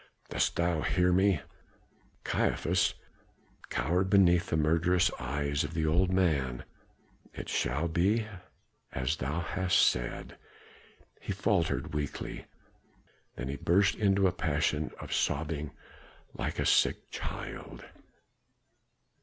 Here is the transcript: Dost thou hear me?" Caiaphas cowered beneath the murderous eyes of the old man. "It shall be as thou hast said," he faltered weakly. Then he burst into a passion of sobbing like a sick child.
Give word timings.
Dost 0.31 0.55
thou 0.55 0.81
hear 0.81 1.13
me?" 1.13 1.41
Caiaphas 2.23 2.95
cowered 3.69 4.09
beneath 4.09 4.47
the 4.49 4.57
murderous 4.57 5.11
eyes 5.19 5.63
of 5.63 5.75
the 5.75 5.85
old 5.85 6.09
man. 6.11 6.63
"It 7.35 7.47
shall 7.49 7.87
be 7.87 8.25
as 8.93 9.17
thou 9.17 9.41
hast 9.41 9.77
said," 9.77 10.39
he 11.21 11.31
faltered 11.31 11.93
weakly. 11.93 12.47
Then 13.35 13.47
he 13.47 13.57
burst 13.57 13.93
into 13.93 14.25
a 14.25 14.31
passion 14.31 14.89
of 14.99 15.13
sobbing 15.13 15.69
like 16.33 16.57
a 16.57 16.65
sick 16.65 17.11
child. 17.11 17.85